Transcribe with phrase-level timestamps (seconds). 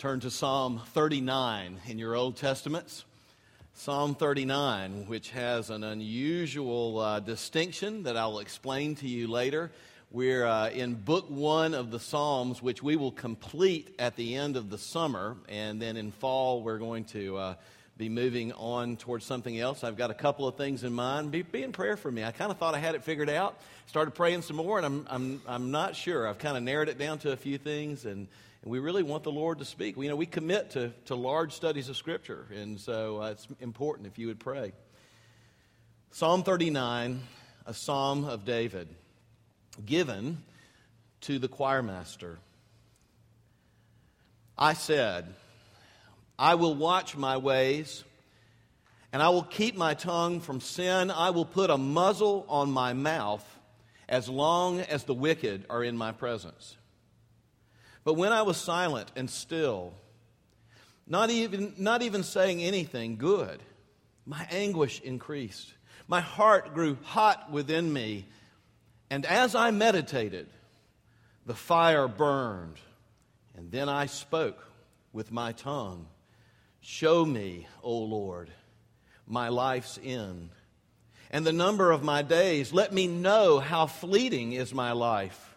[0.00, 3.04] Turn to Psalm 39 in your Old Testaments.
[3.74, 9.70] Psalm 39, which has an unusual uh, distinction that I'll explain to you later.
[10.10, 14.56] We're uh, in book one of the Psalms, which we will complete at the end
[14.56, 15.36] of the summer.
[15.50, 17.54] And then in fall, we're going to uh,
[17.98, 19.84] be moving on towards something else.
[19.84, 21.30] I've got a couple of things in mind.
[21.30, 22.24] Be, be in prayer for me.
[22.24, 23.60] I kind of thought I had it figured out.
[23.84, 26.26] Started praying some more, and I'm, I'm, I'm not sure.
[26.26, 28.28] I've kind of narrowed it down to a few things, and,
[28.62, 29.96] and we really want the Lord to speak.
[29.96, 34.06] You know, we commit to, to large studies of Scripture, and so uh, it's important
[34.06, 34.72] if you would pray.
[36.10, 37.20] Psalm 39,
[37.66, 38.88] a psalm of David,
[39.84, 40.42] given
[41.22, 42.38] to the choir master.
[44.58, 45.32] I said,
[46.38, 48.04] I will watch my ways,
[49.12, 51.10] and I will keep my tongue from sin.
[51.10, 53.44] I will put a muzzle on my mouth
[54.08, 56.76] as long as the wicked are in my presence.
[58.04, 59.94] But when I was silent and still,
[61.06, 63.60] not even, not even saying anything good,
[64.26, 65.72] my anguish increased.
[66.08, 68.26] My heart grew hot within me.
[69.10, 70.48] And as I meditated,
[71.46, 72.76] the fire burned.
[73.56, 74.64] And then I spoke
[75.12, 76.06] with my tongue.
[76.80, 78.50] Show me, O Lord,
[79.26, 80.50] my life's end
[81.30, 82.72] and the number of my days.
[82.72, 85.49] Let me know how fleeting is my life.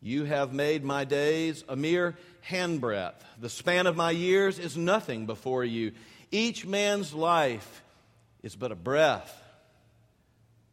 [0.00, 2.16] You have made my days a mere
[2.48, 3.22] handbreadth.
[3.38, 5.92] The span of my years is nothing before you.
[6.30, 7.82] Each man's life
[8.42, 9.36] is but a breath.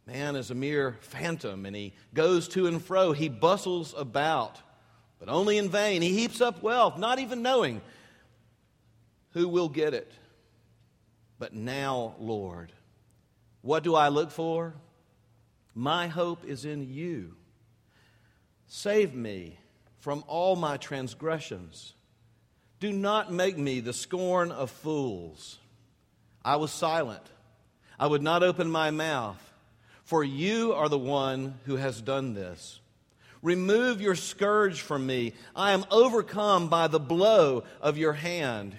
[0.06, 3.12] Man is a mere phantom, and he goes to and fro.
[3.12, 4.58] He bustles about,
[5.18, 6.00] but only in vain.
[6.00, 7.82] He heaps up wealth, not even knowing
[9.38, 10.10] who will get it?
[11.38, 12.72] But now, Lord,
[13.62, 14.74] what do I look for?
[15.74, 17.34] My hope is in you.
[18.68, 19.58] Save me
[19.98, 21.94] from all my transgressions.
[22.80, 25.58] Do not make me the scorn of fools.
[26.44, 27.24] I was silent.
[27.98, 29.42] I would not open my mouth,
[30.04, 32.78] for you are the one who has done this.
[33.42, 35.32] Remove your scourge from me.
[35.56, 38.74] I am overcome by the blow of your hand.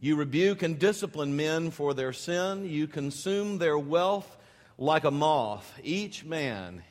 [0.00, 2.68] You rebuke and discipline men for their sin.
[2.68, 4.36] You consume their wealth
[4.78, 5.78] like a moth.
[5.84, 6.82] Each man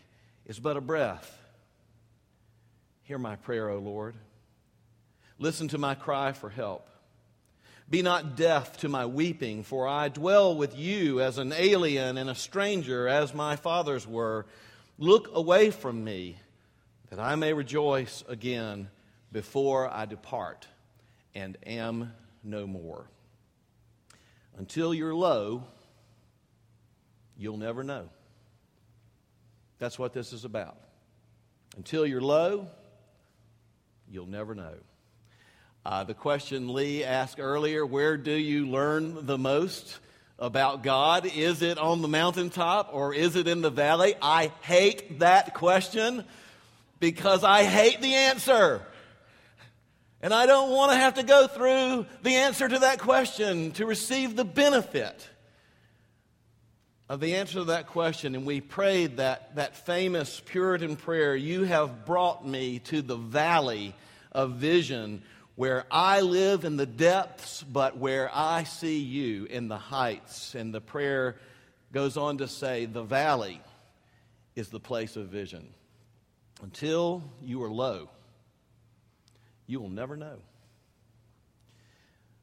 [0.46, 1.41] is but a breath.
[3.12, 4.16] Hear my prayer, O Lord.
[5.38, 6.90] Listen to my cry for help.
[7.90, 12.30] Be not deaf to my weeping, for I dwell with you as an alien and
[12.30, 14.46] a stranger, as my fathers were.
[14.98, 16.38] Look away from me,
[17.10, 18.88] that I may rejoice again
[19.30, 20.66] before I depart
[21.36, 22.14] and am
[22.46, 23.10] no more.
[24.58, 25.66] Until you're low,
[27.36, 28.08] you'll never know.
[29.80, 30.78] That's what this is about.
[31.76, 32.70] Until you're low,
[34.12, 34.74] you'll never know.
[35.86, 40.00] Uh, the question Lee asked earlier where do you learn the most
[40.38, 41.26] about God?
[41.26, 44.16] Is it on the mountaintop or is it in the valley?
[44.22, 46.26] I hate that question
[47.00, 48.82] because I hate the answer.
[50.22, 53.86] And I don't want to have to go through the answer to that question to
[53.86, 55.28] receive the benefit
[57.12, 58.36] of the answer to that question.
[58.36, 63.94] And we prayed that, that famous Puritan prayer You have brought me to the valley
[64.32, 65.22] of vision
[65.56, 70.56] where I live in the depths, but where I see you in the heights.
[70.56, 71.36] And the prayer
[71.92, 73.60] goes on to say, The valley
[74.56, 75.68] is the place of vision.
[76.62, 78.08] Until you are low
[79.68, 80.38] you will never know.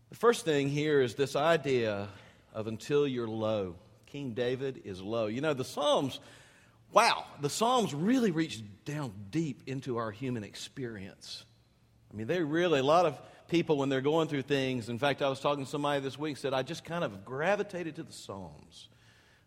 [0.09, 2.09] The first thing here is this idea
[2.55, 3.75] of until you're low.
[4.13, 5.27] King David is low.
[5.27, 6.21] You know, the Psalms,
[6.93, 11.45] wow, the Psalms really reach down deep into our human experience.
[12.13, 15.21] I mean, they really, a lot of people, when they're going through things, in fact,
[15.21, 18.13] I was talking to somebody this week, said, I just kind of gravitated to the
[18.13, 18.89] Psalms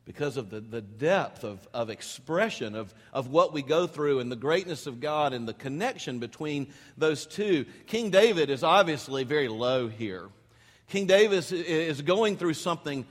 [0.05, 4.31] because of the, the depth of, of expression of, of what we go through and
[4.31, 7.65] the greatness of God and the connection between those two.
[7.87, 10.29] King David is obviously very low here.
[10.87, 13.05] King David is going through something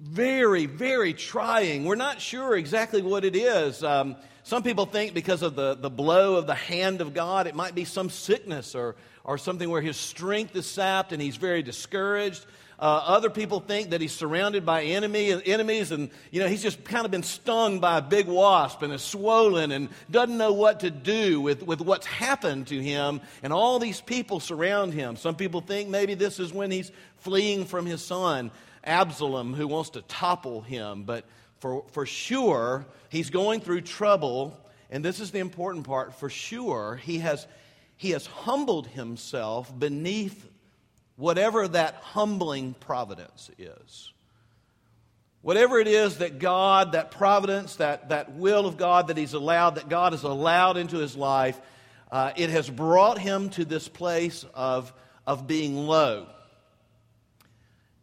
[0.00, 1.84] very, very trying.
[1.84, 3.82] We're not sure exactly what it is.
[3.84, 7.54] Um, some people think because of the, the blow of the hand of God, it
[7.54, 11.62] might be some sickness or, or something where his strength is sapped and he's very
[11.62, 12.44] discouraged.
[12.80, 16.82] Uh, other people think that he's surrounded by enemy, enemies, and you know he's just
[16.82, 20.80] kind of been stung by a big wasp and is swollen and doesn't know what
[20.80, 25.14] to do with, with what's happened to him, and all these people surround him.
[25.14, 28.50] Some people think maybe this is when he's fleeing from his son
[28.84, 31.04] Absalom, who wants to topple him.
[31.04, 31.24] But
[31.58, 34.58] for, for sure, he's going through trouble,
[34.90, 36.14] and this is the important part.
[36.14, 37.46] For sure, he has
[37.96, 40.48] he has humbled himself beneath
[41.16, 44.12] whatever that humbling providence is.
[45.42, 49.74] Whatever it is that God, that providence, that, that will of God that He's allowed,
[49.76, 51.60] that God has allowed into His life,
[52.10, 54.92] uh, it has brought Him to this place of,
[55.26, 56.28] of being low.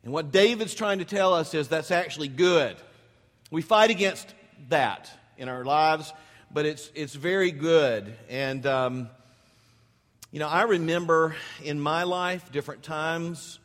[0.03, 2.77] And what David's trying to tell us is that's actually good.
[3.51, 4.33] We fight against
[4.69, 6.13] that in our lives,
[6.51, 8.15] but it's, it's very good.
[8.29, 9.09] And, um,
[10.31, 13.59] you know, I remember in my life different times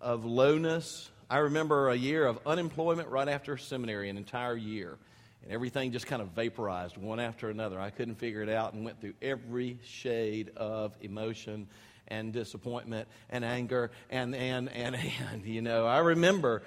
[0.00, 4.96] of lowness I remember a year of unemployment right after seminary, an entire year.
[5.42, 7.80] And everything just kind of vaporized one after another.
[7.80, 11.66] I couldn't figure it out and went through every shade of emotion
[12.08, 14.96] and disappointment and anger and, and, and,
[15.32, 15.44] and.
[15.44, 16.62] You know, I remember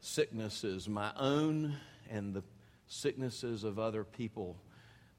[0.00, 1.76] sicknesses, my own
[2.10, 2.42] and the
[2.86, 4.56] sicknesses of other people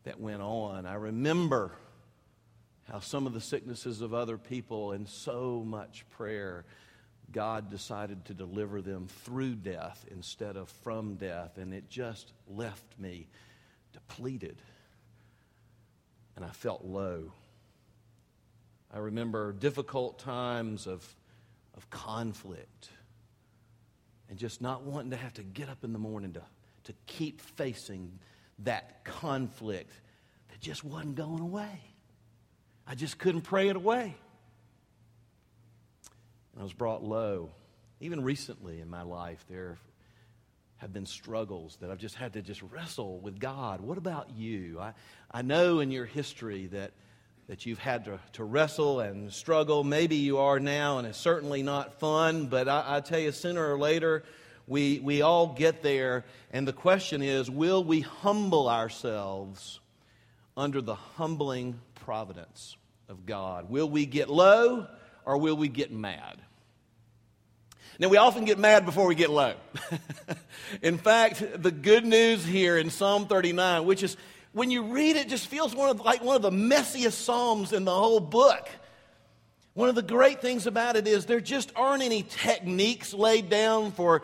[0.04, 0.86] that went on.
[0.86, 1.72] I remember
[2.90, 6.66] how some of the sicknesses of other people and so much prayer
[7.32, 12.86] God decided to deliver them through death instead of from death, and it just left
[13.00, 13.28] me
[13.94, 14.62] depleted.
[16.36, 17.32] And I felt low.
[18.96, 21.06] I remember difficult times of,
[21.76, 22.90] of conflict
[24.30, 26.42] and just not wanting to have to get up in the morning to,
[26.86, 28.20] to keep facing
[28.60, 29.92] that conflict
[30.50, 31.82] that just wasn't going away.
[32.88, 34.16] I just couldn't pray it away.
[36.54, 37.52] And I was brought low.
[38.00, 39.78] Even recently in my life, there
[40.78, 43.82] have been struggles that I've just had to just wrestle with God.
[43.82, 44.80] What about you?
[44.80, 44.94] I,
[45.30, 46.92] I know in your history that,
[47.48, 49.84] that you've had to, to wrestle and struggle.
[49.84, 53.72] Maybe you are now, and it's certainly not fun, but I, I tell you, sooner
[53.74, 54.24] or later,
[54.68, 56.26] we, we all get there.
[56.52, 59.80] And the question is will we humble ourselves
[60.58, 62.78] under the humbling providence
[63.10, 63.70] of God?
[63.70, 64.88] Will we get low
[65.24, 66.42] or will we get mad?
[67.98, 69.54] Now, we often get mad before we get low.
[70.82, 74.18] in fact, the good news here in Psalm 39, which is
[74.56, 77.84] when you read it, just feels one of, like one of the messiest Psalms in
[77.84, 78.70] the whole book.
[79.74, 83.92] One of the great things about it is there just aren't any techniques laid down
[83.92, 84.22] for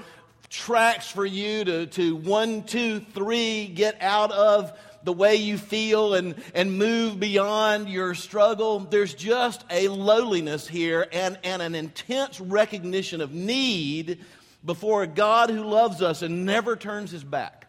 [0.47, 4.71] tracks for you to, to one, two, three, get out of
[5.03, 8.79] the way you feel and, and move beyond your struggle.
[8.79, 14.19] There's just a lowliness here and, and an intense recognition of need
[14.63, 17.67] before a God who loves us and never turns his back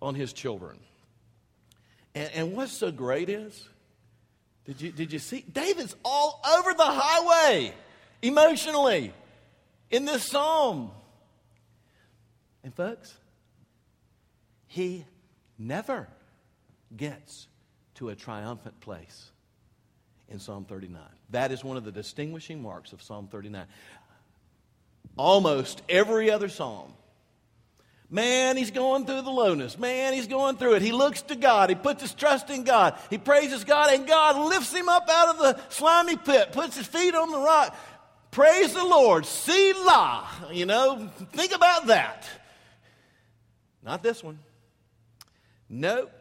[0.00, 0.78] on his children.
[2.14, 3.68] And, and what's so great is,
[4.64, 5.44] did you, did you see?
[5.52, 7.72] David's all over the highway
[8.22, 9.12] emotionally
[9.90, 10.90] in this psalm.
[12.62, 13.16] And folks,
[14.66, 15.04] he
[15.58, 16.08] never
[16.96, 17.48] gets
[17.96, 19.30] to a triumphant place
[20.28, 21.02] in Psalm 39.
[21.30, 23.66] That is one of the distinguishing marks of Psalm 39.
[25.16, 26.92] Almost every other psalm,
[28.10, 29.78] man, he's going through the lowness.
[29.78, 30.82] Man, he's going through it.
[30.82, 31.70] He looks to God.
[31.70, 32.98] He puts his trust in God.
[33.08, 36.86] He praises God, and God lifts him up out of the slimy pit, puts his
[36.86, 37.76] feet on the rock.
[38.30, 39.26] Praise the Lord.
[39.26, 40.28] Selah.
[40.52, 42.28] You know, think about that.
[43.82, 44.38] Not this one.
[45.68, 46.12] Nope.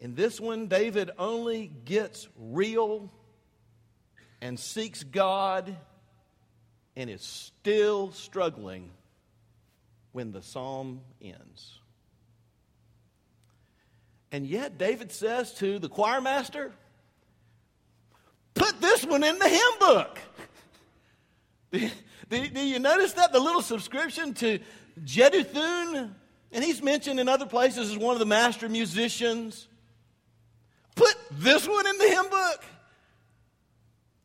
[0.00, 3.10] In this one, David only gets real
[4.42, 5.74] and seeks God
[6.94, 8.90] and is still struggling
[10.16, 11.78] when the psalm ends.
[14.32, 16.72] And yet, David says to the choir master,
[18.54, 20.18] Put this one in the hymn book.
[21.70, 21.90] do,
[22.30, 23.30] do, do, you notice that?
[23.30, 24.58] The little subscription to
[25.04, 26.14] Jeduthun,
[26.50, 29.68] and he's mentioned in other places as one of the master musicians.
[30.94, 32.64] Put this one in the hymn book.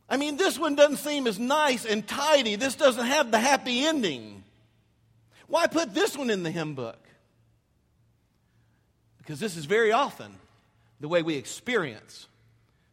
[0.07, 2.55] I mean, this one doesn't seem as nice and tidy.
[2.55, 4.40] This doesn't have the happy ending.
[5.51, 7.09] Why put this one in the hymn book?
[9.17, 10.33] Because this is very often
[11.01, 12.29] the way we experience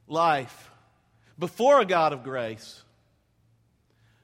[0.09, 0.73] life
[1.38, 2.83] before a God of grace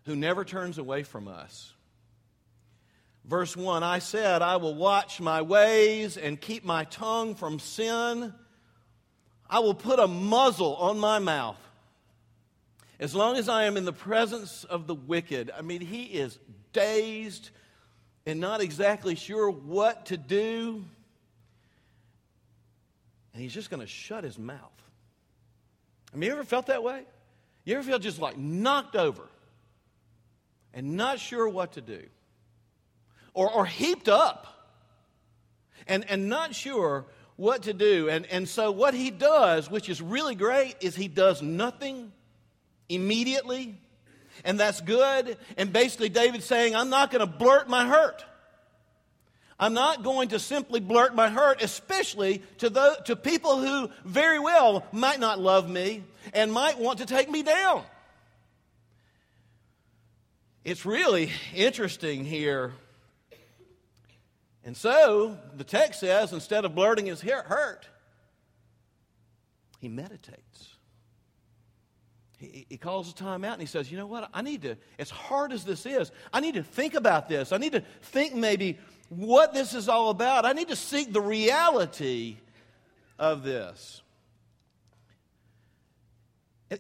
[0.07, 1.73] who never turns away from us.
[3.25, 8.35] Verse 1 I said, I will watch my ways and keep my tongue from sin.
[9.49, 11.61] I will put a muzzle on my mouth.
[12.99, 16.37] As long as I am in the presence of the wicked, I mean, he is
[16.73, 17.51] dazed
[18.27, 20.85] and not exactly sure what to do.
[23.33, 24.59] And he's just going to shut his mouth.
[26.13, 27.03] I mean, you ever felt that way?
[27.65, 29.23] You ever feel just like knocked over
[30.73, 32.03] and not sure what to do?
[33.33, 34.47] Or, or heaped up
[35.89, 38.09] and, and not sure what to do.
[38.09, 42.13] And, and so, what he does, which is really great, is he does nothing
[42.89, 43.77] immediately.
[44.43, 45.37] And that's good.
[45.57, 48.25] And basically, David's saying, I'm not going to blurt my hurt.
[49.59, 54.39] I'm not going to simply blurt my hurt, especially to, the, to people who very
[54.39, 57.85] well might not love me and might want to take me down.
[60.65, 62.73] It's really interesting here.
[64.65, 67.87] And so the text says instead of blurting his hurt,
[69.79, 70.74] he meditates.
[72.39, 74.29] He, calls a time out and he says, You know what?
[74.35, 77.53] I need to, as hard as this is, I need to think about this.
[77.53, 80.45] I need to think maybe what this is all about.
[80.45, 82.37] I need to seek the reality
[83.19, 84.03] of this.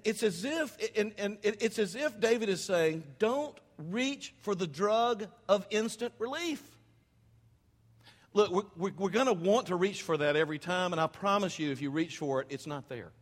[0.03, 5.27] It's as if, and, it's as if David is saying, don't reach for the drug
[5.49, 6.63] of instant relief.
[8.33, 11.71] Look, we're going to want to reach for that every time, and I promise you,
[11.71, 13.13] if you reach for it, it's not there.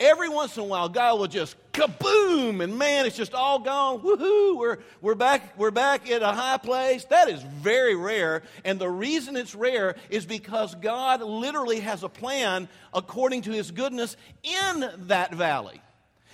[0.00, 4.00] Every once in a while, God will just kaboom, and man, it's just all gone.
[4.00, 4.56] Woohoo!
[4.56, 7.04] We're, we're, back, we're back at a high place.
[7.06, 8.42] That is very rare.
[8.64, 13.72] And the reason it's rare is because God literally has a plan according to his
[13.72, 15.80] goodness in that valley.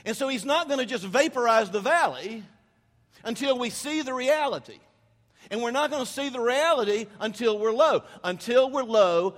[0.04, 2.42] And so he's not going to just vaporize the valley
[3.25, 4.78] until we see the reality.
[5.50, 8.02] And we're not going to see the reality until we're low.
[8.23, 9.37] Until we're low,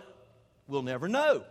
[0.67, 1.45] we'll never know.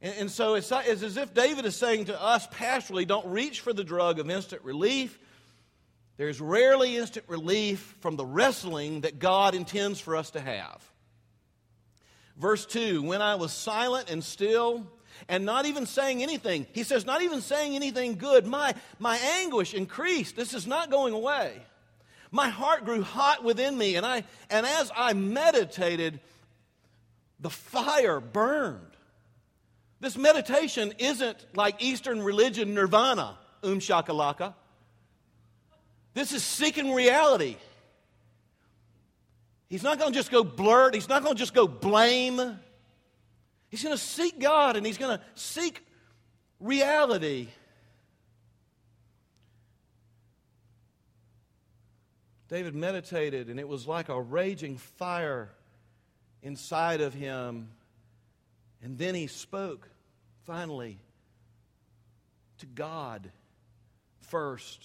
[0.00, 3.60] And, and so it's, it's as if David is saying to us pastorally don't reach
[3.60, 5.18] for the drug of instant relief.
[6.16, 10.82] There's rarely instant relief from the wrestling that God intends for us to have.
[12.36, 14.86] Verse 2 When I was silent and still,
[15.28, 19.74] and not even saying anything, he says, not even saying anything good, my, my anguish
[19.74, 20.36] increased.
[20.36, 21.60] This is not going away.
[22.30, 26.20] My heart grew hot within me, and, I, and as I meditated,
[27.40, 28.97] the fire burned.
[30.00, 34.54] This meditation isn't like Eastern religion nirvana, um shakalaka.
[36.14, 37.56] This is seeking reality.
[39.68, 42.58] He's not going to just go blurt, he's not going to just go blame.
[43.70, 45.84] He's going to seek God and he's going to seek
[46.58, 47.48] reality.
[52.48, 55.50] David meditated, and it was like a raging fire
[56.42, 57.68] inside of him
[58.82, 59.88] and then he spoke,
[60.44, 60.98] finally,
[62.58, 63.30] to God
[64.20, 64.84] first.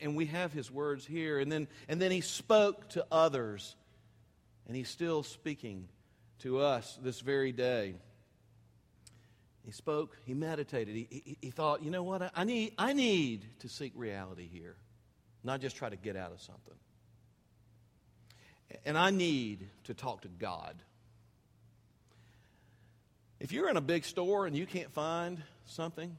[0.00, 1.38] And we have his words here.
[1.38, 3.76] And then, and then he spoke to others.
[4.66, 5.88] And he's still speaking
[6.40, 7.94] to us this very day.
[9.64, 12.32] He spoke, he meditated, he, he, he thought, you know what?
[12.34, 14.74] I need, I need to seek reality here,
[15.44, 16.74] not just try to get out of something.
[18.84, 20.74] And I need to talk to God.
[23.42, 26.16] If you're in a big store and you can't find something,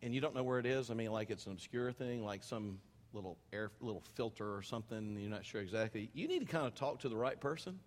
[0.00, 2.42] and you don't know where it is, I mean, like it's an obscure thing, like
[2.42, 2.78] some
[3.12, 6.74] little air, little filter or something, you're not sure exactly, you need to kind of
[6.74, 7.78] talk to the right person.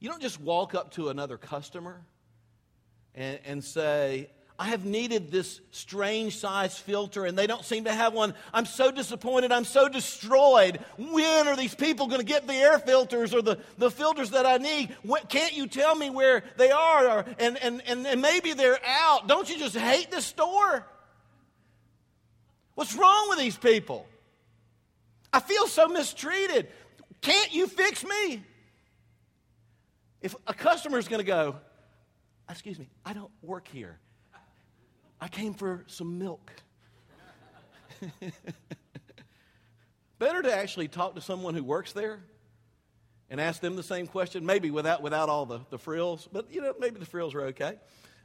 [0.00, 2.06] You don't just walk up to another customer
[3.14, 4.30] and, and say,
[4.62, 8.32] I have needed this strange size filter and they don't seem to have one.
[8.54, 9.50] I'm so disappointed.
[9.50, 10.78] I'm so destroyed.
[10.96, 14.46] When are these people going to get the air filters or the, the filters that
[14.46, 14.94] I need?
[15.02, 17.08] When, can't you tell me where they are?
[17.08, 19.26] Or, and, and, and, and maybe they're out.
[19.26, 20.86] Don't you just hate this store?
[22.76, 24.06] What's wrong with these people?
[25.32, 26.68] I feel so mistreated.
[27.20, 28.44] Can't you fix me?
[30.20, 31.56] If a customer is going to go,
[32.48, 33.98] excuse me, I don't work here.
[35.22, 36.50] I came for some milk.
[40.18, 42.18] Better to actually talk to someone who works there
[43.30, 46.60] and ask them the same question, maybe without, without all the, the frills, but you
[46.60, 47.76] know, maybe the frills are okay.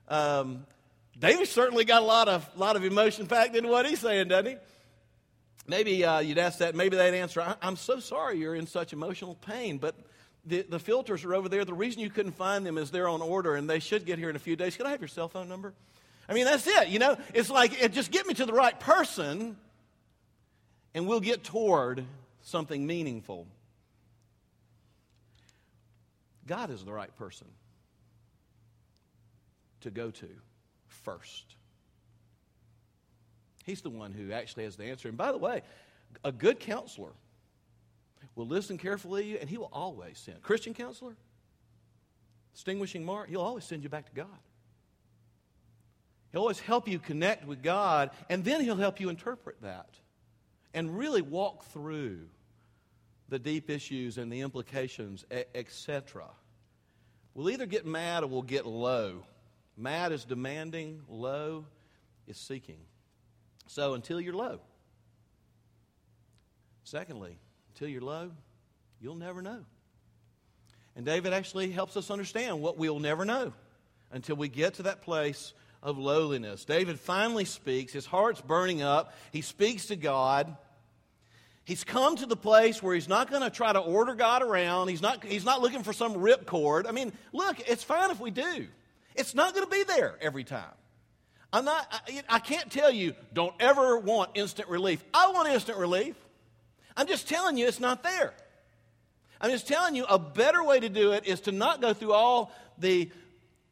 [0.07, 0.65] Um,
[1.45, 4.57] certainly got a lot of, lot of emotion packed into what he's saying, doesn't he?
[5.67, 9.35] Maybe uh, you'd ask that, maybe they'd answer, I'm so sorry you're in such emotional
[9.35, 9.93] pain, but
[10.47, 11.63] the, the filters are over there.
[11.63, 14.31] The reason you couldn't find them is they're on order and they should get here
[14.31, 14.75] in a few days.
[14.75, 15.75] Could I have your cell phone number?
[16.29, 16.89] I mean, that's it.
[16.89, 19.57] You know, it's like, it, just get me to the right person
[20.93, 22.03] and we'll get toward
[22.41, 23.47] something meaningful.
[26.45, 27.47] God is the right person
[29.81, 30.29] to go to
[30.87, 31.55] first.
[33.65, 35.09] He's the one who actually has the answer.
[35.09, 35.61] And by the way,
[36.23, 37.11] a good counselor
[38.35, 40.41] will listen carefully to you, and he will always send.
[40.41, 41.15] Christian counselor,
[42.53, 44.39] distinguishing mark, he'll always send you back to God.
[46.37, 49.89] He'll always help you connect with God, and then He'll help you interpret that
[50.71, 52.27] and really walk through
[53.27, 55.25] the deep issues and the implications,
[55.55, 56.25] etc.
[57.33, 59.23] We'll either get mad or we'll get low.
[59.75, 61.65] Mad is demanding, low
[62.27, 62.81] is seeking.
[63.65, 64.59] So until you're low.
[66.83, 67.39] Secondly,
[67.73, 68.29] until you're low,
[69.01, 69.65] you'll never know.
[70.95, 73.53] And David actually helps us understand what we'll never know
[74.11, 75.55] until we get to that place
[75.87, 76.65] of lowliness.
[76.65, 77.93] David finally speaks.
[77.93, 79.13] His heart's burning up.
[79.31, 80.57] He speaks to God.
[81.63, 84.89] He's come to the place where he's not going to try to order God around.
[84.89, 86.87] He's not, he's not looking for some ripcord.
[86.89, 88.67] I mean, look, it's fine if we do.
[89.15, 90.73] It's not going to be there every time.
[91.53, 95.01] I'm not, I, I can't tell you, don't ever want instant relief.
[95.13, 96.17] I want instant relief.
[96.97, 98.33] I'm just telling you, it's not there.
[99.39, 102.11] I'm just telling you, a better way to do it is to not go through
[102.11, 103.09] all the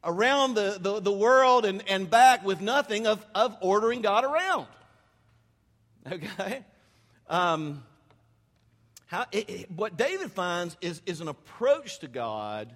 [0.06, 4.68] around the, the, the world and, and back with nothing of, of ordering God around.
[6.12, 6.64] Okay?
[7.28, 7.84] Um,
[9.08, 12.72] how, it, it, what David finds is, is an approach to God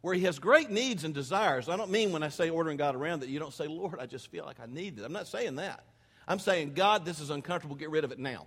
[0.00, 1.68] where he has great needs and desires.
[1.68, 4.06] I don't mean when I say ordering God around that you don't say, Lord, I
[4.06, 5.04] just feel like I need it.
[5.04, 5.84] I'm not saying that.
[6.26, 7.76] I'm saying, God, this is uncomfortable.
[7.76, 8.46] Get rid of it now.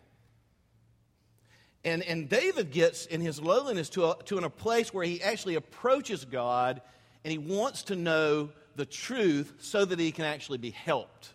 [1.83, 5.55] And, and David gets in his lowliness to a, to a place where he actually
[5.55, 6.81] approaches God
[7.23, 11.29] and he wants to know the truth so that he can actually be helped,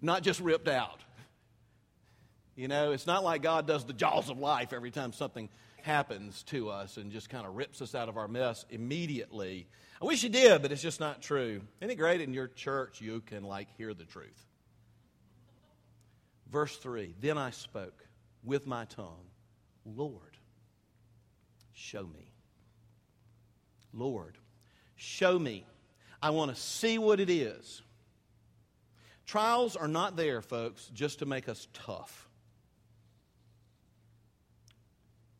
[0.00, 1.00] not just ripped out.
[2.54, 5.48] You know, it's not like God does the jaws of life every time something
[5.82, 9.66] happens to us and just kind of rips us out of our mess immediately.
[10.00, 11.62] I wish he did, but it's just not true.
[11.80, 14.46] Isn't it great in your church you can like hear the truth?
[16.50, 18.06] Verse 3 Then I spoke
[18.44, 19.26] with my tongue,
[19.84, 20.36] Lord,
[21.72, 22.31] show me.
[23.92, 24.38] Lord,
[24.96, 25.64] show me.
[26.20, 27.82] I want to see what it is.
[29.26, 32.28] Trials are not there, folks, just to make us tough.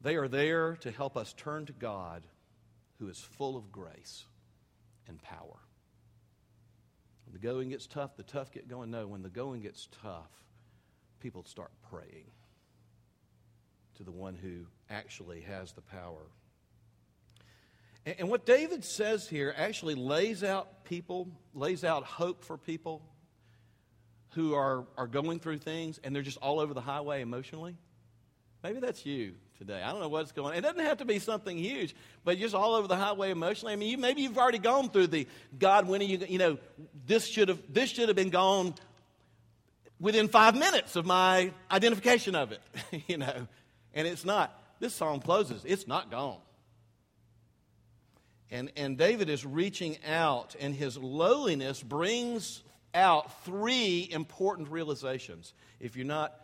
[0.01, 2.25] They are there to help us turn to God,
[2.99, 4.25] who is full of grace
[5.07, 5.59] and power.
[7.27, 8.91] When the going gets tough, the tough get going.
[8.91, 10.31] No, when the going gets tough,
[11.21, 12.27] people start praying
[13.97, 16.27] to the one who actually has the power.
[18.07, 23.03] And, and what David says here actually lays out people, lays out hope for people
[24.31, 27.77] who are, are going through things and they're just all over the highway emotionally.
[28.63, 29.83] Maybe that's you today.
[29.83, 30.59] I don't know what's going on.
[30.59, 33.73] It doesn't have to be something huge, but just all over the highway emotionally.
[33.73, 35.27] I mean, you, maybe you've already gone through the
[35.59, 36.59] God, when are you, you know,
[37.07, 38.75] this should have, this should have been gone
[40.01, 42.61] within five minutes of my identification of it,
[43.09, 43.47] you know
[43.95, 44.59] and it's not.
[44.81, 46.39] This song closes, it's not gone.
[48.53, 52.63] And, and David is reaching out, and his lowliness brings
[52.93, 55.55] out three important realizations.
[55.81, 56.35] If you're not,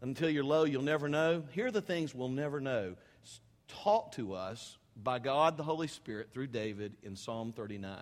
[0.00, 1.44] until you're low, you'll never know.
[1.52, 2.96] Here are the things we'll never know.
[3.68, 7.96] Taught to us by God the Holy Spirit through David in Psalm 39.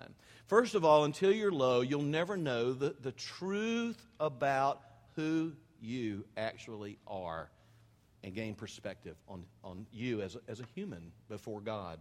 [0.47, 4.81] First of all, until you're low, you'll never know the, the truth about
[5.15, 7.47] who you actually are
[8.23, 11.99] and gain perspective on, on you as as a human before God.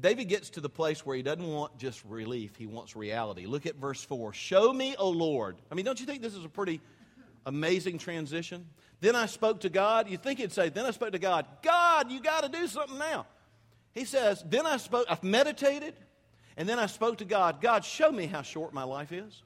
[0.00, 3.46] David gets to the place where he doesn't want just relief, he wants reality.
[3.46, 4.32] Look at verse 4.
[4.32, 5.56] Show me, O Lord.
[5.70, 6.80] I mean, don't you think this is a pretty
[7.44, 8.66] amazing transition?
[9.00, 10.08] Then I spoke to God.
[10.08, 11.46] You think he'd say, Then I spoke to God.
[11.62, 13.26] God, you got to do something now.
[13.92, 15.94] He says, Then I spoke, I've meditated,
[16.56, 17.60] and then I spoke to God.
[17.60, 19.42] God, show me how short my life is.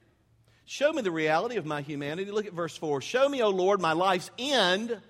[0.65, 2.29] Show me the reality of my humanity.
[2.29, 3.01] Look at verse 4.
[3.01, 5.01] Show me, O Lord, my life's end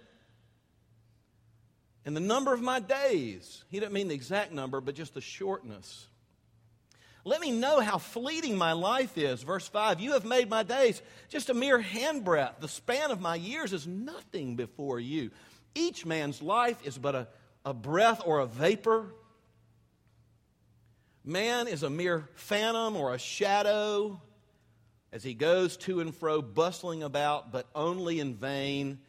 [2.07, 3.65] and the number of my days.
[3.69, 6.07] He didn't mean the exact number, but just the shortness.
[7.25, 9.43] Let me know how fleeting my life is.
[9.43, 12.61] Verse 5 You have made my days just a mere handbreadth.
[12.61, 15.31] The span of my years is nothing before you.
[15.75, 17.27] Each man's life is but a,
[17.65, 19.07] a breath or a vapor.
[21.25, 24.21] Man is a mere phantom or a shadow
[25.11, 28.99] as he goes to and fro, bustling about, but only in vain.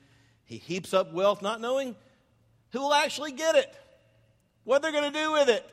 [0.44, 1.94] He heaps up wealth, not knowing
[2.70, 3.74] who will actually get it,
[4.64, 5.70] what they're going to do with it.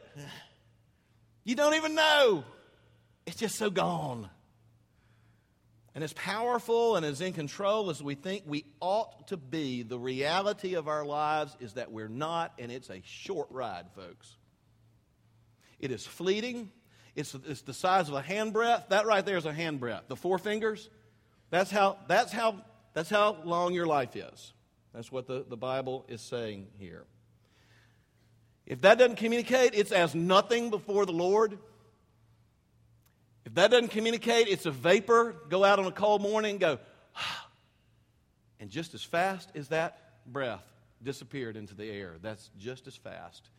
[1.43, 2.43] You don't even know.
[3.25, 4.29] It's just so gone.
[5.93, 9.97] And as powerful and as in control as we think we ought to be, the
[9.97, 14.35] reality of our lives is that we're not, and it's a short ride, folks.
[15.79, 16.69] It is fleeting.
[17.15, 18.89] It's, it's the size of a handbreadth.
[18.89, 20.07] That right there is a handbreadth.
[20.09, 20.89] The four fingers,
[21.49, 22.57] that's how, that's how,
[22.93, 24.53] that's how long your life is.
[24.95, 27.03] That's what the, the Bible is saying here.
[28.65, 31.57] If that doesn't communicate, it's as nothing before the Lord.
[33.45, 35.35] If that doesn't communicate, it's a vapor.
[35.49, 36.79] Go out on a cold morning go,
[38.59, 40.63] and just as fast as that breath,
[41.03, 42.13] disappeared into the air.
[42.21, 43.49] That's just as fast,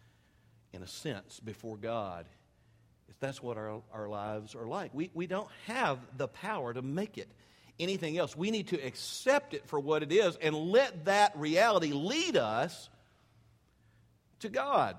[0.72, 2.26] in a sense, before God.
[3.08, 4.92] If that's what our, our lives are like.
[4.94, 7.28] We, we don't have the power to make it
[7.78, 8.36] anything else.
[8.36, 12.88] We need to accept it for what it is and let that reality lead us
[14.40, 14.96] to God.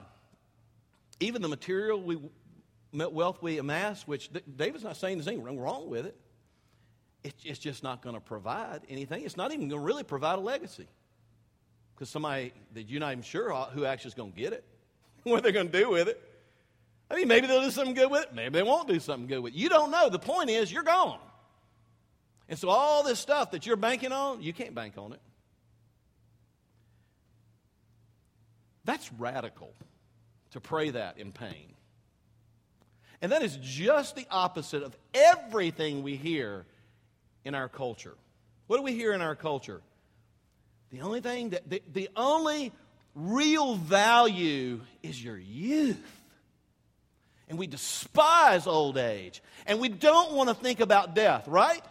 [1.20, 2.20] Even the material we,
[2.94, 6.16] wealth we amass, which David's not saying there's anything wrong with it,
[7.44, 9.24] it's just not going to provide anything.
[9.24, 10.88] It's not even going to really provide a legacy.
[11.94, 14.64] Because somebody that you're not even sure who actually is going to get it,
[15.24, 16.22] what they're going to do with it.
[17.10, 18.36] I mean, maybe they'll do something good with it.
[18.36, 19.58] Maybe they won't do something good with it.
[19.58, 20.10] You don't know.
[20.10, 21.20] The point is, you're gone.
[22.50, 25.20] And so all this stuff that you're banking on, you can't bank on it.
[28.86, 29.74] That's radical
[30.52, 31.74] to pray that in pain.
[33.22, 36.66] And that is just the opposite of everything we hear
[37.44, 38.16] in our culture.
[38.68, 39.82] What do we hear in our culture?
[40.92, 42.72] The only thing that, the, the only
[43.16, 46.02] real value is your youth.
[47.50, 49.42] And we despise old age.
[49.66, 51.82] And we don't want to think about death, right?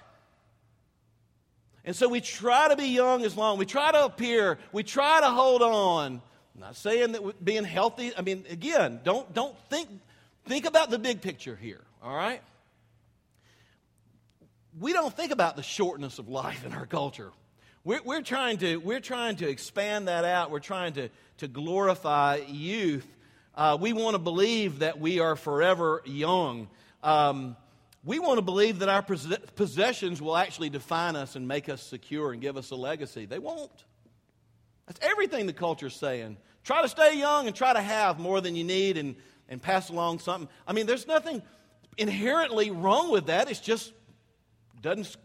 [1.86, 3.58] And so we try to be young as long.
[3.58, 4.58] We try to appear.
[4.72, 6.20] We try to hold on.
[6.56, 9.88] I'm not saying that being healthy, I mean, again, don't, don't think,
[10.46, 12.42] think about the big picture here, all right?
[14.80, 17.30] We don't think about the shortness of life in our culture.
[17.84, 20.50] We're, we're, trying, to, we're trying to expand that out.
[20.50, 23.06] We're trying to, to glorify youth.
[23.54, 26.68] Uh, we want to believe that we are forever young.
[27.02, 27.56] Um,
[28.06, 32.32] we want to believe that our possessions will actually define us and make us secure
[32.32, 33.26] and give us a legacy.
[33.26, 33.84] They won't.
[34.86, 36.36] That's everything the culture is saying.
[36.62, 39.16] Try to stay young and try to have more than you need and,
[39.48, 40.48] and pass along something.
[40.68, 41.42] I mean, there's nothing
[41.98, 43.50] inherently wrong with that.
[43.50, 43.92] It's just
[44.80, 45.16] doesn't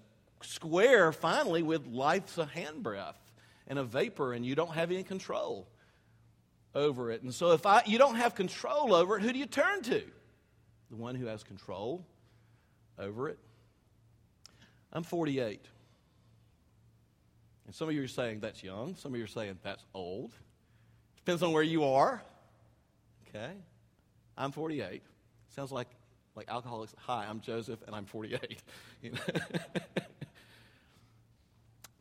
[0.41, 3.13] square finally with life's a handbreath
[3.67, 5.67] and a vapor, and you don't have any control
[6.73, 7.21] over it.
[7.21, 10.01] And so, if I, you don't have control over it, who do you turn to?
[10.89, 12.07] The one who has control
[13.01, 13.39] over it.
[14.93, 15.65] I'm 48.
[17.65, 18.95] And some of you are saying that's young.
[18.95, 20.31] Some of you are saying that's old.
[21.17, 22.21] Depends on where you are.
[23.27, 23.51] Okay?
[24.37, 25.01] I'm 48.
[25.49, 25.87] Sounds like
[26.35, 26.95] like alcoholics.
[26.99, 28.61] Hi, I'm Joseph, and I'm 48.
[29.01, 29.19] You know?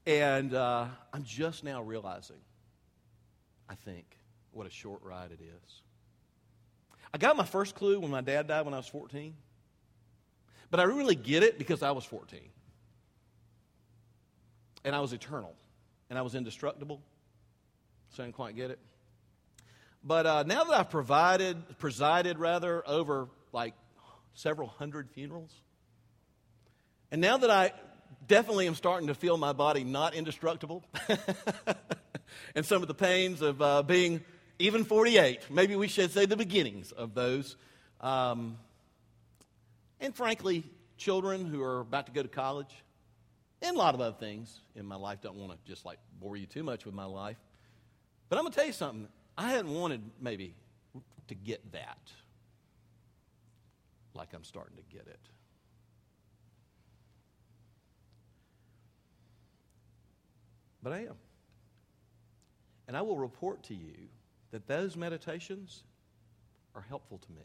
[0.07, 0.85] and uh,
[1.15, 2.37] I'm just now realizing,
[3.71, 4.19] I think,
[4.53, 5.83] what a short ride it is.
[7.15, 9.35] I got my first clue when my dad died when I was 14,
[10.71, 12.41] but I really get it because I was 14.
[14.85, 15.55] And I was eternal,
[16.09, 17.03] and I was indestructible.
[18.11, 18.79] So I didn't quite get it.
[20.03, 23.75] But uh, now that I've provided, presided rather, over like
[24.35, 25.53] several hundred funerals,
[27.11, 27.73] and now that I
[28.27, 30.83] definitely am starting to feel my body not indestructible,
[32.55, 34.23] and some of the pains of uh, being
[34.59, 37.57] even 48, maybe we should say the beginnings of those.
[38.01, 38.57] Um,
[40.01, 40.65] and frankly,
[40.97, 42.83] children who are about to go to college,
[43.63, 45.21] and a lot of other things in my life.
[45.21, 47.37] Don't want to just like bore you too much with my life.
[48.29, 49.09] But I'm going to tell you something.
[49.37, 50.55] I hadn't wanted maybe
[51.29, 51.99] to get that
[54.15, 55.21] like I'm starting to get it.
[60.83, 61.17] But I am.
[62.89, 63.95] And I will report to you
[64.51, 65.85] that those meditations
[66.75, 67.43] are helpful to me.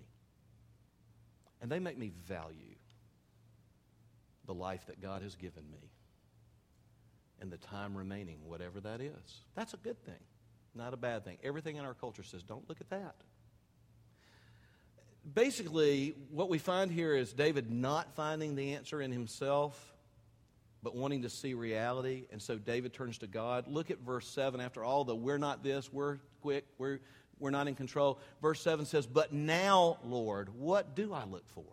[1.65, 2.75] And they make me value
[4.45, 5.89] the life that God has given me
[7.41, 9.41] and the time remaining, whatever that is.
[9.56, 10.21] That's a good thing,
[10.75, 11.39] not a bad thing.
[11.43, 13.15] Everything in our culture says, don't look at that.
[15.34, 19.95] Basically, what we find here is David not finding the answer in himself,
[20.84, 22.28] but wanting to see reality.
[22.32, 23.67] And so David turns to God.
[23.67, 24.62] Look at verse 7.
[24.62, 26.99] After all the we're not this, we're quick, we're,
[27.39, 28.19] we're not in control.
[28.41, 31.63] Verse 7 says, But now, Lord, what do I look for?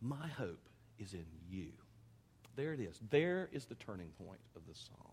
[0.00, 1.72] My hope is in you.
[2.56, 2.98] There it is.
[3.10, 5.10] There is the turning point of the psalm.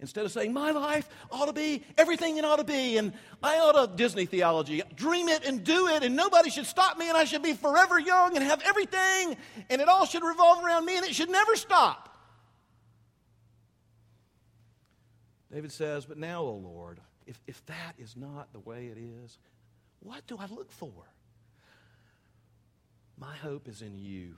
[0.00, 3.58] Instead of saying, my life ought to be everything it ought to be, and I
[3.58, 7.16] ought to, Disney theology, dream it and do it, and nobody should stop me, and
[7.16, 9.36] I should be forever young and have everything,
[9.70, 12.11] and it all should revolve around me, and it should never stop.
[15.52, 19.38] David says, But now, O Lord, if, if that is not the way it is,
[20.00, 20.92] what do I look for?
[23.18, 24.34] My hope is in you.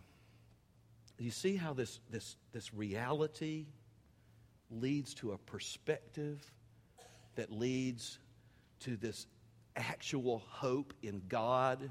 [1.18, 3.66] You see how this, this, this reality
[4.70, 6.50] leads to a perspective
[7.36, 8.18] that leads
[8.80, 9.26] to this
[9.76, 11.90] actual hope in God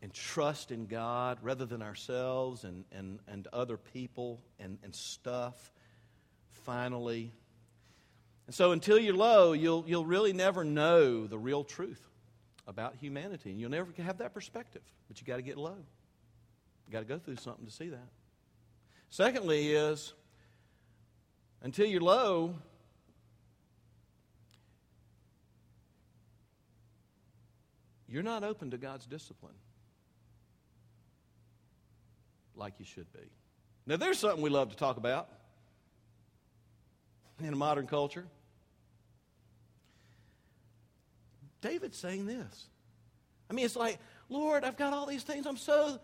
[0.00, 5.72] and trust in God rather than ourselves and, and, and other people and, and stuff
[6.64, 7.32] finally.
[8.46, 12.02] And so until you're low, you'll, you'll really never know the real truth
[12.66, 13.50] about humanity.
[13.50, 14.82] And you'll never have that perspective.
[15.08, 15.76] But you got to get low.
[16.86, 18.08] You got to go through something to see that.
[19.10, 20.14] Secondly, is
[21.62, 22.54] until you're low,
[28.08, 29.54] you're not open to God's discipline
[32.56, 33.30] like you should be.
[33.86, 35.28] Now, there's something we love to talk about
[37.44, 38.26] in modern culture.
[41.60, 42.66] David's saying this.
[43.48, 45.46] I mean, it's like, Lord, I've got all these things.
[45.46, 45.98] I'm so,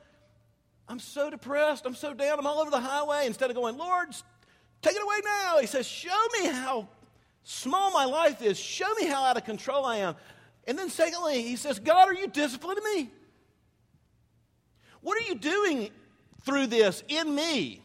[0.88, 1.84] I'm so depressed.
[1.84, 2.38] I'm so down.
[2.38, 3.26] I'm all over the highway.
[3.26, 4.10] Instead of going, Lord,
[4.82, 5.58] take it away now.
[5.58, 6.88] He says, Show me how
[7.42, 8.58] small my life is.
[8.58, 10.14] Show me how out of control I am.
[10.66, 13.10] And then, secondly, he says, God, are you disciplining me?
[15.00, 15.90] What are you doing
[16.42, 17.82] through this in me?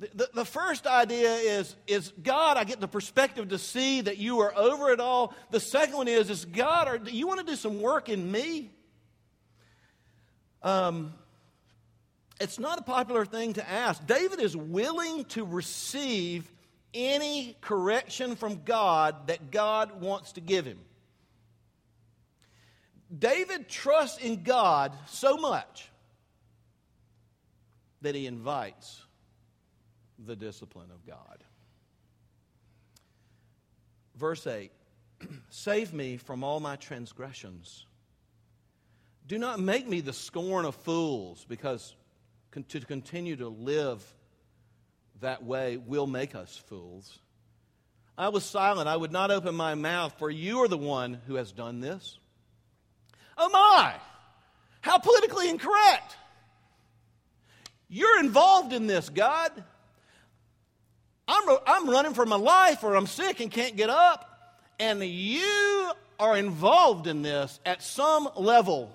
[0.00, 4.16] The, the, the, first idea is, is God, I get the perspective to see that
[4.16, 5.34] you are over it all.
[5.50, 8.70] The second one is, is God, do you want to do some work in me?
[10.62, 11.14] Um,
[12.40, 14.06] it's not a popular thing to ask.
[14.06, 16.48] David is willing to receive
[16.94, 20.78] any correction from God that God wants to give him.
[23.16, 25.88] David trusts in God so much
[28.02, 29.02] that he invites
[30.24, 31.44] the discipline of God.
[34.16, 34.70] Verse 8
[35.50, 37.86] Save me from all my transgressions.
[39.26, 41.94] Do not make me the scorn of fools, because
[42.68, 44.02] to continue to live
[45.20, 47.18] that way will make us fools.
[48.16, 48.88] I was silent.
[48.88, 52.18] I would not open my mouth, for you are the one who has done this.
[53.36, 53.94] Oh my!
[54.80, 56.16] How politically incorrect!
[57.88, 59.52] You're involved in this, God.
[61.28, 64.28] I'm, I'm running for my life or I'm sick and can't get up,
[64.80, 68.90] and you are involved in this at some level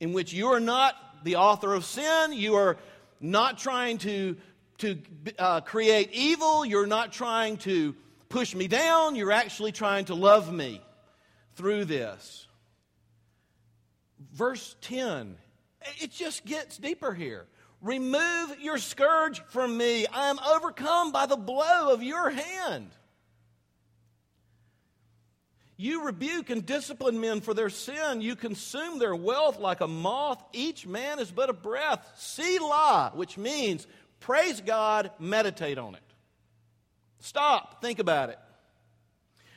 [0.00, 2.76] in which you are not the author of sin, you are
[3.20, 4.36] not trying to,
[4.78, 4.98] to
[5.38, 7.94] uh, create evil, you're not trying to
[8.28, 10.80] push me down, you're actually trying to love me
[11.54, 12.46] through this.
[14.32, 15.36] Verse 10,
[15.98, 17.46] it just gets deeper here.
[17.80, 20.06] Remove your scourge from me.
[20.06, 22.90] I am overcome by the blow of your hand.
[25.76, 28.20] You rebuke and discipline men for their sin.
[28.20, 30.42] You consume their wealth like a moth.
[30.52, 32.04] Each man is but a breath.
[32.16, 33.86] Selah, which means
[34.18, 36.02] praise God, meditate on it.
[37.20, 38.38] Stop, think about it.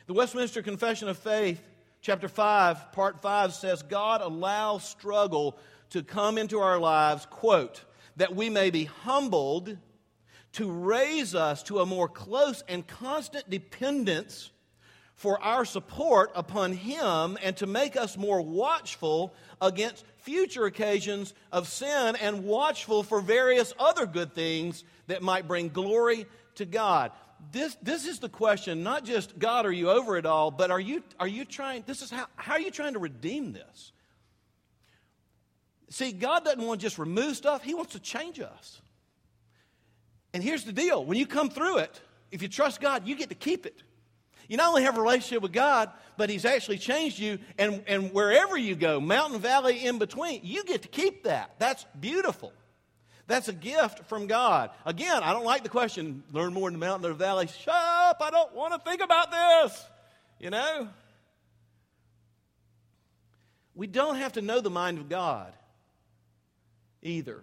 [0.06, 1.60] The Westminster Confession of Faith,
[2.00, 5.58] chapter 5, part 5 says God allows struggle
[5.90, 7.82] to come into our lives, quote,
[8.16, 9.76] that we may be humbled
[10.52, 14.50] to raise us to a more close and constant dependence
[15.14, 21.68] for our support upon Him and to make us more watchful against future occasions of
[21.68, 27.12] sin and watchful for various other good things that might bring glory to God.
[27.50, 30.80] This, this is the question, not just God, are you over it all, but are
[30.80, 33.92] you, are you trying, this is how, how are you trying to redeem this?
[35.92, 38.80] See, God doesn't want to just remove stuff, He wants to change us.
[40.32, 42.00] And here's the deal when you come through it,
[42.30, 43.82] if you trust God, you get to keep it.
[44.48, 48.10] You not only have a relationship with God, but He's actually changed you, and, and
[48.10, 51.56] wherever you go, mountain, valley, in between, you get to keep that.
[51.58, 52.54] That's beautiful.
[53.26, 54.70] That's a gift from God.
[54.86, 57.48] Again, I don't like the question, learn more in the mountain or the valley.
[57.48, 59.84] Shut up, I don't want to think about this.
[60.40, 60.88] You know?
[63.74, 65.52] We don't have to know the mind of God
[67.02, 67.42] either.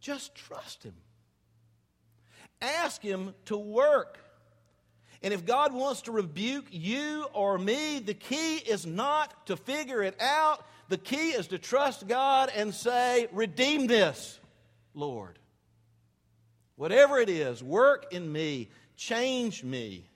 [0.00, 0.94] Just trust Him.
[2.60, 4.18] Ask Him to work.
[5.22, 10.02] And if God wants to rebuke you or me, the key is not to figure
[10.02, 10.64] it out.
[10.88, 14.38] The key is to trust God and say, Redeem this,
[14.94, 15.38] Lord.
[16.76, 20.08] Whatever it is, work in me, change me.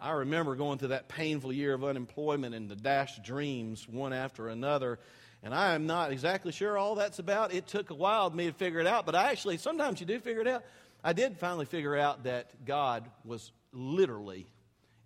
[0.00, 4.48] I remember going through that painful year of unemployment and the dashed dreams one after
[4.48, 4.98] another.
[5.44, 7.52] And I am not exactly sure all that's about.
[7.52, 10.06] It took a while for me to figure it out, but I actually, sometimes you
[10.06, 10.64] do figure it out.
[11.04, 14.46] I did finally figure out that God was literally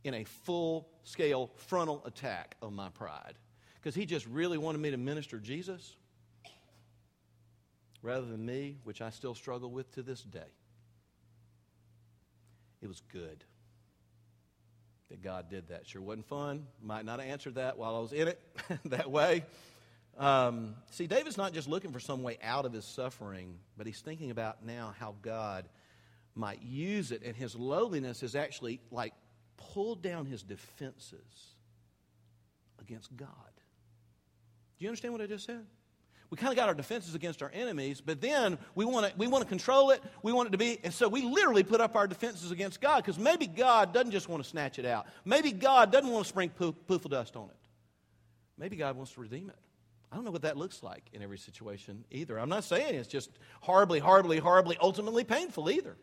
[0.05, 3.35] in a full scale frontal attack on my pride
[3.75, 5.97] because He just really wanted me to minister Jesus
[8.01, 10.39] rather than me, which I still struggle with to this day.
[12.81, 13.43] It was good
[15.09, 15.89] that God did that.
[15.89, 16.69] Sure wasn't fun.
[16.81, 18.41] Might not have answered that while I was in it
[18.85, 19.45] that way.
[20.19, 24.01] Um, see, David's not just looking for some way out of his suffering, but he's
[24.01, 25.69] thinking about now how God
[26.35, 27.23] might use it.
[27.25, 29.15] And his lowliness has actually like
[29.57, 31.55] pulled down his defenses
[32.81, 33.29] against God.
[34.79, 35.65] Do you understand what I just said?
[36.31, 39.27] We kind of got our defenses against our enemies, but then we want to we
[39.27, 40.03] want to control it.
[40.23, 42.99] We want it to be, and so we literally put up our defenses against God
[42.99, 45.07] because maybe God doesn't just want to snatch it out.
[45.25, 47.57] Maybe God doesn't want to sprinkle poof, poof of dust on it.
[48.59, 49.57] Maybe God wants to redeem it.
[50.11, 52.39] I don't know what that looks like in every situation either.
[52.39, 55.97] I'm not saying it's just horribly, horribly, horribly, ultimately painful either.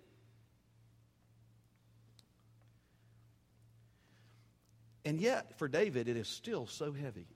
[5.03, 7.27] And yet, for David, it is still so heavy.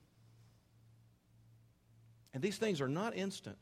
[2.34, 3.62] And these things are not instant.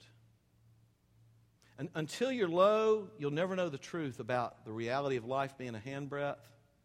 [1.77, 5.75] And until you're low, you'll never know the truth about the reality of life being
[5.75, 6.37] a handbreadth,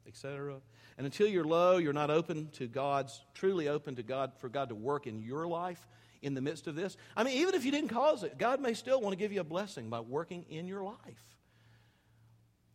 [0.07, 0.57] etc.
[0.99, 4.69] And until you're low, you're not open to God's, truly open to God, for God
[4.69, 5.87] to work in your life
[6.23, 6.97] in the midst of this.
[7.17, 9.41] I mean, even if you didn't cause it, God may still want to give you
[9.41, 11.37] a blessing by working in your life.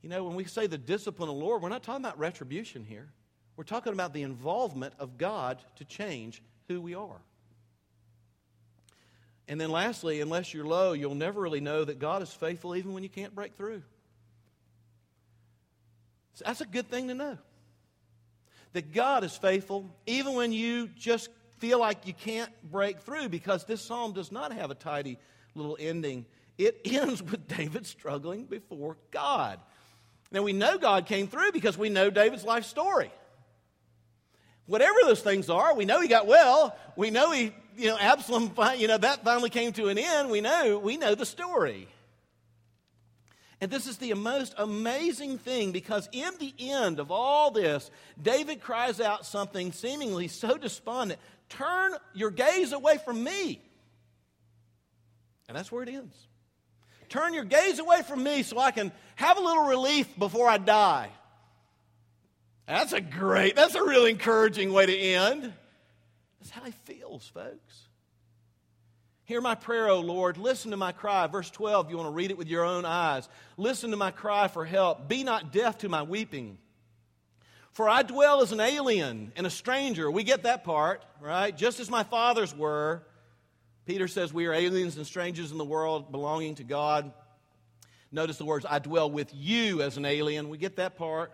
[0.02, 2.84] You know, when we say the discipline of the Lord, we're not talking about retribution
[2.84, 3.10] here.
[3.56, 7.22] We're talking about the involvement of God to change who we are.
[9.48, 12.94] And then, lastly, unless you're low, you'll never really know that God is faithful even
[12.94, 13.82] when you can't break through.
[16.36, 17.38] So that's a good thing to know.
[18.74, 21.30] That God is faithful even when you just
[21.60, 25.18] feel like you can't break through because this psalm does not have a tidy
[25.56, 26.26] little ending.
[26.58, 29.60] It ends with David struggling before God.
[30.32, 33.12] Now, we know God came through because we know David's life story.
[34.66, 36.78] Whatever those things are, we know he got well.
[36.98, 40.30] We know he, you know, Absalom, you know, that finally came to an end.
[40.30, 41.88] We know, we know the story.
[43.60, 47.90] And this is the most amazing thing because in the end of all this,
[48.22, 53.62] David cries out something seemingly so despondent Turn your gaze away from me.
[55.48, 56.16] And that's where it ends.
[57.10, 60.58] Turn your gaze away from me so I can have a little relief before I
[60.58, 61.10] die.
[62.68, 65.54] That's a great, that's a really encouraging way to end.
[66.40, 67.88] That's how he feels, folks.
[69.24, 70.38] Hear my prayer, O Lord.
[70.38, 71.28] Listen to my cry.
[71.28, 73.28] Verse 12, you want to read it with your own eyes.
[73.58, 75.08] Listen to my cry for help.
[75.08, 76.58] Be not deaf to my weeping.
[77.78, 80.10] For I dwell as an alien and a stranger.
[80.10, 81.56] We get that part, right?
[81.56, 83.04] Just as my fathers were.
[83.86, 87.14] Peter says we are aliens and strangers in the world belonging to God.
[88.12, 90.50] Notice the words, I dwell with you as an alien.
[90.50, 91.32] We get that part.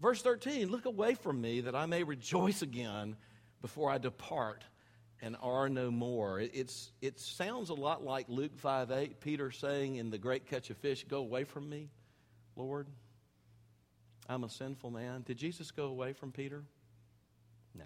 [0.00, 3.16] Verse 13, look away from me that I may rejoice again
[3.60, 4.62] before I depart
[5.20, 6.38] and are no more.
[6.38, 10.70] It's, it sounds a lot like Luke 5 8, Peter saying in the great catch
[10.70, 11.90] of fish, Go away from me,
[12.54, 12.86] Lord.
[14.28, 15.22] I'm a sinful man.
[15.22, 16.62] Did Jesus go away from Peter?
[17.74, 17.84] No.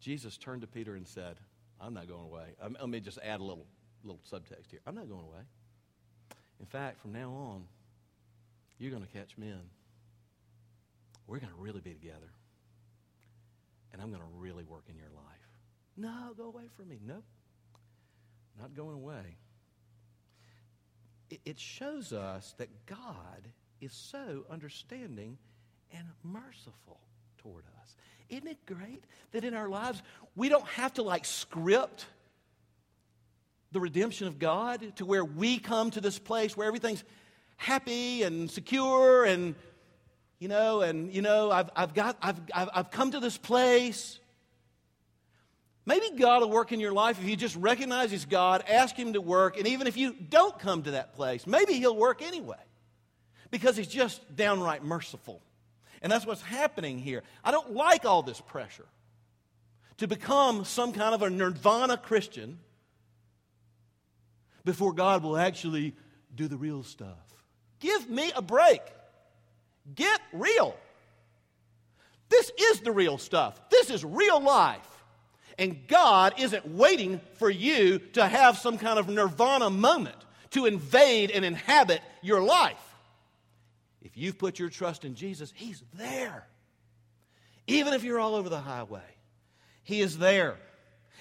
[0.00, 1.36] Jesus turned to Peter and said,
[1.80, 2.54] I'm not going away.
[2.60, 3.66] Um, let me just add a little,
[4.02, 4.80] little subtext here.
[4.86, 5.42] I'm not going away.
[6.58, 7.64] In fact, from now on,
[8.78, 9.60] you're going to catch men.
[11.26, 12.32] We're going to really be together.
[13.92, 15.24] And I'm going to really work in your life.
[15.96, 16.98] No, go away from me.
[17.04, 17.24] Nope.
[18.58, 19.36] Not going away.
[21.30, 23.48] It, it shows us that God
[23.80, 25.38] is so understanding
[25.92, 27.00] and merciful
[27.38, 27.96] toward us.
[28.28, 30.02] Isn't it great that in our lives
[30.34, 32.06] we don't have to like script
[33.72, 37.04] the redemption of God to where we come to this place where everything's
[37.56, 39.54] happy and secure and
[40.38, 44.20] you know and you know I've, I've got I've, I've, I've come to this place
[45.86, 49.14] maybe god will work in your life if you just recognize he's god ask him
[49.14, 52.56] to work and even if you don't come to that place maybe he'll work anyway
[53.50, 55.40] because he's just downright merciful.
[56.02, 57.22] And that's what's happening here.
[57.44, 58.86] I don't like all this pressure
[59.98, 62.58] to become some kind of a nirvana Christian
[64.64, 65.94] before God will actually
[66.34, 67.16] do the real stuff.
[67.80, 68.82] Give me a break.
[69.94, 70.76] Get real.
[72.28, 73.58] This is the real stuff.
[73.70, 74.86] This is real life.
[75.58, 80.16] And God isn't waiting for you to have some kind of nirvana moment
[80.50, 82.85] to invade and inhabit your life.
[84.06, 86.46] If you've put your trust in Jesus, He's there.
[87.66, 89.02] Even if you're all over the highway,
[89.82, 90.56] He is there.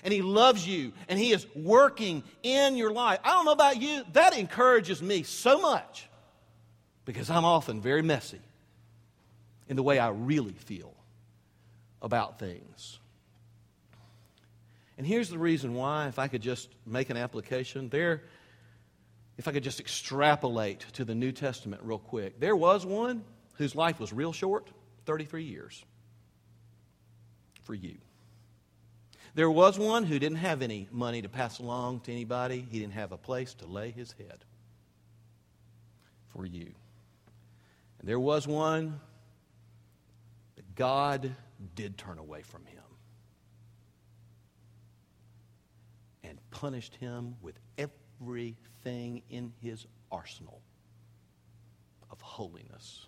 [0.03, 3.19] And He loves you, and He is working in your life.
[3.23, 6.07] I don't know about you, that encourages me so much
[7.05, 8.41] because I'm often very messy
[9.67, 10.93] in the way I really feel
[12.01, 12.99] about things.
[14.97, 18.21] And here's the reason why, if I could just make an application, there
[19.37, 23.23] if I could just extrapolate to the New Testament real quick, there was one
[23.55, 24.69] whose life was real short
[25.05, 25.83] 33 years
[27.63, 27.95] for you.
[29.33, 32.93] There was one who didn't have any money to pass along to anybody, he didn't
[32.93, 34.45] have a place to lay his head
[36.29, 36.71] for you.
[37.99, 38.99] And there was one
[40.55, 41.35] that God
[41.75, 42.83] did turn away from him
[46.23, 47.59] and punished him with
[48.25, 50.61] everything in his arsenal
[52.11, 53.05] of holiness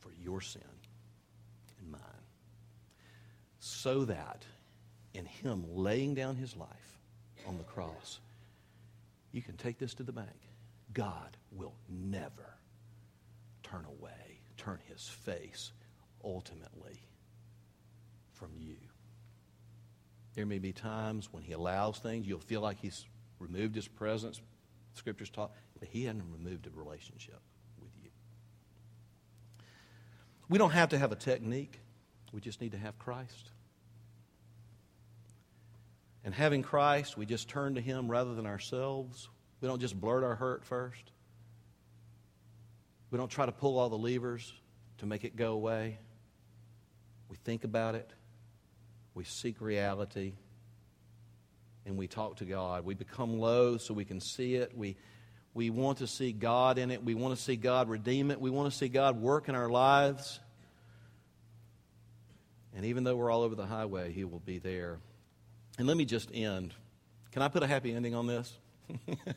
[0.00, 0.62] for your sin
[1.80, 2.00] and mine.
[3.60, 4.44] So that
[5.12, 6.98] in him laying down his life
[7.46, 8.20] on the cross,
[9.32, 10.28] you can take this to the bank.
[10.94, 12.54] God will never
[13.62, 15.72] turn away, turn his face
[16.24, 17.02] ultimately
[18.32, 18.76] from you.
[20.38, 23.04] There may be times when he allows things, you'll feel like he's
[23.40, 24.40] removed his presence,
[24.94, 27.40] scriptures talk, but he hasn't removed a relationship
[27.80, 28.10] with you.
[30.48, 31.80] We don't have to have a technique,
[32.30, 33.50] we just need to have Christ.
[36.24, 39.28] And having Christ, we just turn to him rather than ourselves.
[39.60, 41.10] We don't just blurt our hurt first.
[43.10, 44.52] We don't try to pull all the levers
[44.98, 45.98] to make it go away.
[47.28, 48.12] We think about it.
[49.18, 50.34] We seek reality.
[51.84, 52.84] And we talk to God.
[52.84, 54.78] We become low so we can see it.
[54.78, 54.94] We,
[55.54, 57.02] we want to see God in it.
[57.02, 58.40] We want to see God redeem it.
[58.40, 60.38] We want to see God work in our lives.
[62.76, 65.00] And even though we're all over the highway, He will be there.
[65.78, 66.72] And let me just end.
[67.32, 68.56] Can I put a happy ending on this?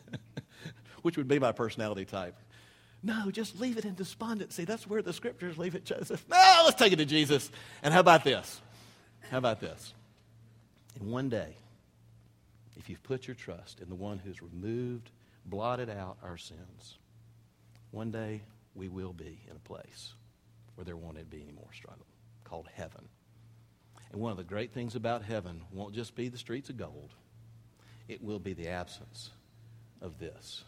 [1.01, 2.35] Which would be my personality type.
[3.01, 4.63] No, just leave it in despondency.
[4.63, 6.23] That's where the scriptures leave it, Joseph.
[6.29, 7.49] No, let's take it to Jesus.
[7.81, 8.61] And how about this?
[9.29, 9.93] How about this?
[10.99, 11.55] In one day,
[12.77, 15.09] if you've put your trust in the one who's removed,
[15.45, 16.97] blotted out our sins,
[17.91, 18.41] one day
[18.75, 20.13] we will be in a place
[20.75, 22.05] where there won't be any more struggle,
[22.43, 23.07] called heaven.
[24.11, 27.13] And one of the great things about heaven won't just be the streets of gold,
[28.07, 29.29] it will be the absence
[30.01, 30.63] of this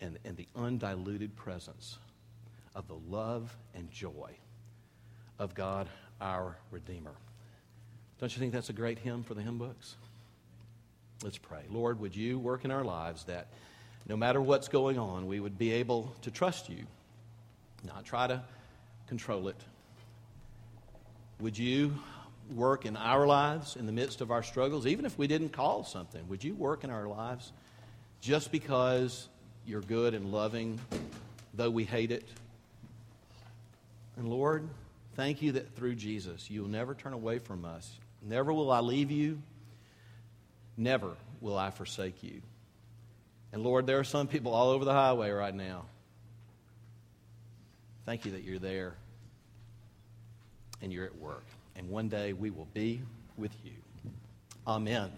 [0.00, 1.98] and, and the undiluted presence
[2.74, 4.30] of the love and joy
[5.38, 5.88] of God
[6.20, 7.14] our Redeemer.
[8.20, 9.96] Don't you think that's a great hymn for the hymn books?
[11.24, 11.62] Let's pray.
[11.70, 13.48] Lord, would you work in our lives that
[14.06, 16.84] no matter what's going on, we would be able to trust you,
[17.82, 18.42] not try to
[19.06, 19.56] control it.
[21.40, 21.94] Would you
[22.54, 25.84] work in our lives in the midst of our struggles, even if we didn't call
[25.84, 26.28] something?
[26.28, 27.52] Would you work in our lives
[28.20, 29.28] just because
[29.66, 30.78] you're good and loving,
[31.54, 32.28] though we hate it?
[34.16, 34.68] And Lord,
[35.16, 37.98] thank you that through Jesus, you'll never turn away from us.
[38.22, 39.40] Never will I leave you.
[40.76, 42.42] Never will I forsake you.
[43.52, 45.84] And Lord, there are some people all over the highway right now.
[48.06, 48.94] Thank you that you're there
[50.82, 51.44] and you're at work.
[51.76, 53.02] And one day we will be
[53.36, 53.72] with you.
[54.66, 55.10] Amen.